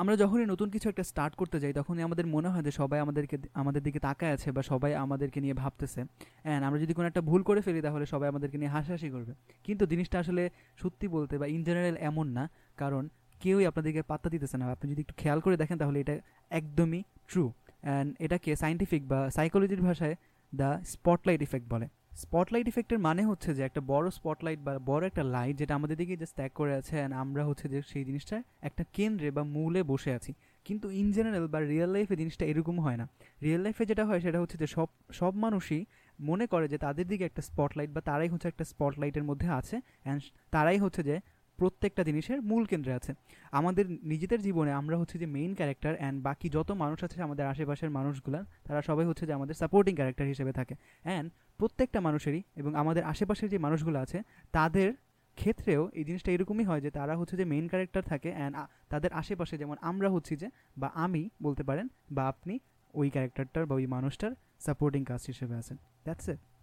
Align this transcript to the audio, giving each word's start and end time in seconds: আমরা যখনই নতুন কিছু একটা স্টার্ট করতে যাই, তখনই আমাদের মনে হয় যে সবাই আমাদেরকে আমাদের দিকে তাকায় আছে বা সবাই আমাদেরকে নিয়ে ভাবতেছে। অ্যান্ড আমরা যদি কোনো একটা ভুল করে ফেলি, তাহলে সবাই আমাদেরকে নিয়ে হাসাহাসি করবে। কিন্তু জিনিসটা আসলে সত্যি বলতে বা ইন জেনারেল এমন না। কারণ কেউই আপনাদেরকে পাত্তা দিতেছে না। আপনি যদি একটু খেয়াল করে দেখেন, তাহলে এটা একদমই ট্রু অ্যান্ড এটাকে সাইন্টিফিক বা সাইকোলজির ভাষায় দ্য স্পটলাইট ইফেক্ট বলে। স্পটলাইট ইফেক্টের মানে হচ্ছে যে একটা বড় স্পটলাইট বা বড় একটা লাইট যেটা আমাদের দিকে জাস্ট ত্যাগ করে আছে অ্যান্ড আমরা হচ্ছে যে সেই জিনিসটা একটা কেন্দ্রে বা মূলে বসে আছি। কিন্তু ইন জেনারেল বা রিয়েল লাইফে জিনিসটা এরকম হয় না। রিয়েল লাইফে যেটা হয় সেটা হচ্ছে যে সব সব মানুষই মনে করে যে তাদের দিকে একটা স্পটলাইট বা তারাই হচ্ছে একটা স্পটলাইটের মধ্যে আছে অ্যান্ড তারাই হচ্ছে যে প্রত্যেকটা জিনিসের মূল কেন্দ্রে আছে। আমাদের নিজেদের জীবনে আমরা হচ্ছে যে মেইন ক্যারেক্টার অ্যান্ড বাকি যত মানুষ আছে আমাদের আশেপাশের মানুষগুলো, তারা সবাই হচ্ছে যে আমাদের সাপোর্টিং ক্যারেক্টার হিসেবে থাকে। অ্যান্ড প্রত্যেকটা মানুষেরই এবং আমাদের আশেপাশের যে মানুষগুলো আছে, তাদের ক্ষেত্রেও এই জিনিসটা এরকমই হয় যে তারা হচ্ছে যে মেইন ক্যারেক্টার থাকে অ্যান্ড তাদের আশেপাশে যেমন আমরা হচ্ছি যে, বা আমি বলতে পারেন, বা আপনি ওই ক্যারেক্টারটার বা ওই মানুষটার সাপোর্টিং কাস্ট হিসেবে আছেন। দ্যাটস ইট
আমরা 0.00 0.16
যখনই 0.16 0.46
নতুন 0.46 0.70
কিছু 0.70 0.88
একটা 0.88 1.02
স্টার্ট 1.02 1.34
করতে 1.34 1.60
যাই, 1.60 1.72
তখনই 1.72 2.02
আমাদের 2.02 2.26
মনে 2.26 2.48
হয় 2.48 2.62
যে 2.62 2.70
সবাই 2.70 3.00
আমাদেরকে 3.00 3.38
আমাদের 3.54 3.82
দিকে 3.82 3.98
তাকায় 3.98 4.32
আছে 4.32 4.52
বা 4.52 4.62
সবাই 4.62 4.94
আমাদেরকে 4.94 5.40
নিয়ে 5.40 5.54
ভাবতেছে। 5.54 6.04
অ্যান্ড 6.42 6.66
আমরা 6.66 6.78
যদি 6.80 6.94
কোনো 6.94 7.06
একটা 7.08 7.20
ভুল 7.20 7.42
করে 7.42 7.60
ফেলি, 7.60 7.80
তাহলে 7.80 8.06
সবাই 8.06 8.28
আমাদেরকে 8.28 8.58
নিয়ে 8.58 8.70
হাসাহাসি 8.70 9.10
করবে। 9.10 9.32
কিন্তু 9.64 9.86
জিনিসটা 9.86 10.18
আসলে 10.18 10.50
সত্যি 10.76 11.08
বলতে 11.08 11.38
বা 11.38 11.46
ইন 11.46 11.64
জেনারেল 11.64 11.96
এমন 11.96 12.26
না। 12.28 12.50
কারণ 12.76 13.08
কেউই 13.40 13.66
আপনাদেরকে 13.66 14.02
পাত্তা 14.02 14.30
দিতেছে 14.30 14.56
না। 14.58 14.72
আপনি 14.72 14.90
যদি 14.90 15.00
একটু 15.00 15.14
খেয়াল 15.16 15.40
করে 15.40 15.56
দেখেন, 15.56 15.78
তাহলে 15.78 16.00
এটা 16.00 16.18
একদমই 16.50 17.02
ট্রু 17.28 17.52
অ্যান্ড 17.82 18.16
এটাকে 18.20 18.56
সাইন্টিফিক 18.56 19.08
বা 19.08 19.30
সাইকোলজির 19.30 19.82
ভাষায় 19.82 20.16
দ্য 20.54 20.80
স্পটলাইট 20.84 21.42
ইফেক্ট 21.42 21.68
বলে। 21.68 21.88
স্পটলাইট 22.12 22.68
ইফেক্টের 22.68 22.98
মানে 22.98 23.24
হচ্ছে 23.24 23.54
যে 23.54 23.62
একটা 23.62 23.80
বড় 23.80 24.10
স্পটলাইট 24.10 24.60
বা 24.60 24.78
বড় 24.78 25.06
একটা 25.06 25.22
লাইট 25.24 25.56
যেটা 25.56 25.74
আমাদের 25.74 25.96
দিকে 25.96 26.16
জাস্ট 26.16 26.36
ত্যাগ 26.36 26.50
করে 26.54 26.74
আছে 26.74 26.96
অ্যান্ড 26.96 27.16
আমরা 27.16 27.44
হচ্ছে 27.44 27.68
যে 27.68 27.82
সেই 27.82 28.04
জিনিসটা 28.04 28.42
একটা 28.62 28.84
কেন্দ্রে 28.92 29.30
বা 29.30 29.42
মূলে 29.44 29.82
বসে 29.82 30.14
আছি। 30.14 30.34
কিন্তু 30.64 30.90
ইন 30.90 31.12
জেনারেল 31.12 31.46
বা 31.46 31.60
রিয়েল 31.60 31.90
লাইফে 31.90 32.16
জিনিসটা 32.16 32.46
এরকম 32.46 32.80
হয় 32.80 32.96
না। 32.96 33.08
রিয়েল 33.42 33.60
লাইফে 33.60 33.86
যেটা 33.86 34.04
হয় 34.06 34.20
সেটা 34.20 34.40
হচ্ছে 34.40 34.58
যে 34.58 34.66
সব 34.66 34.86
সব 35.12 35.34
মানুষই 35.34 35.84
মনে 36.20 36.46
করে 36.46 36.68
যে 36.68 36.78
তাদের 36.78 37.06
দিকে 37.08 37.24
একটা 37.24 37.42
স্পটলাইট 37.42 37.90
বা 37.90 38.00
তারাই 38.00 38.28
হচ্ছে 38.28 38.48
একটা 38.48 38.64
স্পটলাইটের 38.64 39.24
মধ্যে 39.24 39.48
আছে 39.48 39.80
অ্যান্ড 40.02 40.22
তারাই 40.50 40.78
হচ্ছে 40.78 41.02
যে 41.02 41.20
প্রত্যেকটা 41.60 42.02
জিনিসের 42.08 42.38
মূল 42.50 42.62
কেন্দ্রে 42.70 42.92
আছে। 42.98 43.12
আমাদের 43.58 43.84
নিজেদের 44.12 44.40
জীবনে 44.46 44.72
আমরা 44.80 44.96
হচ্ছে 45.00 45.16
যে 45.22 45.26
মেইন 45.36 45.52
ক্যারেক্টার 45.54 45.94
অ্যান্ড 46.00 46.18
বাকি 46.26 46.46
যত 46.56 46.68
মানুষ 46.82 46.98
আছে 47.06 47.18
আমাদের 47.26 47.44
আশেপাশের 47.52 47.90
মানুষগুলো, 47.98 48.38
তারা 48.66 48.80
সবাই 48.88 49.04
হচ্ছে 49.06 49.24
যে 49.28 49.32
আমাদের 49.38 49.54
সাপোর্টিং 49.54 49.94
ক্যারেক্টার 49.94 50.26
হিসেবে 50.26 50.52
থাকে। 50.52 50.74
অ্যান্ড 51.02 51.28
প্রত্যেকটা 51.58 52.00
মানুষেরই 52.00 52.42
এবং 52.56 52.70
আমাদের 52.82 53.02
আশেপাশের 53.04 53.48
যে 53.48 53.58
মানুষগুলো 53.58 53.98
আছে, 54.04 54.18
তাদের 54.52 54.88
ক্ষেত্রেও 55.38 55.82
এই 55.98 56.04
জিনিসটা 56.04 56.30
এরকমই 56.32 56.64
হয় 56.64 56.80
যে 56.80 56.90
তারা 56.90 57.14
হচ্ছে 57.16 57.34
যে 57.36 57.44
মেইন 57.44 57.66
ক্যারেক্টার 57.68 58.02
থাকে 58.02 58.30
অ্যান্ড 58.32 58.54
তাদের 58.88 59.10
আশেপাশে 59.12 59.54
যেমন 59.58 59.76
আমরা 59.80 60.08
হচ্ছি 60.10 60.34
যে, 60.36 60.48
বা 60.76 60.88
আমি 61.04 61.22
বলতে 61.42 61.62
পারেন, 61.62 61.86
বা 62.12 62.22
আপনি 62.32 62.54
ওই 62.94 63.08
ক্যারেক্টারটার 63.10 63.64
বা 63.66 63.74
ওই 63.74 63.86
মানুষটার 63.86 64.32
সাপোর্টিং 64.66 65.02
কাস্ট 65.04 65.26
হিসেবে 65.26 65.54
আছেন। 65.54 65.76
দ্যাটস 66.04 66.28
ইট 66.28 66.40